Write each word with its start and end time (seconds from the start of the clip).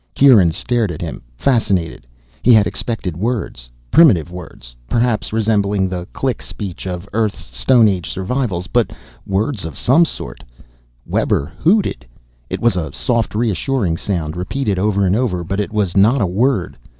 Kieran 0.15 0.51
stared 0.51 0.89
at 0.91 0.99
him, 0.99 1.21
fascinated. 1.35 2.07
He 2.41 2.53
had 2.53 2.65
expected 2.65 3.15
words 3.15 3.69
primitive 3.91 4.31
words, 4.31 4.75
perhaps 4.89 5.31
resembling 5.31 5.87
the 5.89 6.07
click 6.11 6.41
speech 6.41 6.87
of 6.87 7.07
Earth's 7.13 7.55
stone 7.55 7.87
age 7.87 8.09
survivals, 8.09 8.65
but 8.65 8.89
words 9.27 9.63
of 9.63 9.77
some 9.77 10.05
sort. 10.05 10.41
Webber 11.05 11.51
hooted. 11.59 12.03
It 12.49 12.59
was 12.61 12.75
a 12.75 12.91
soft 12.91 13.35
reassuring 13.35 13.95
sound, 13.95 14.35
repeated 14.35 14.79
over 14.79 15.05
and 15.05 15.15
over, 15.15 15.43
but 15.43 15.59
it 15.59 15.71
was 15.71 15.95
not 15.95 16.19
a 16.19 16.25
word. 16.25 16.79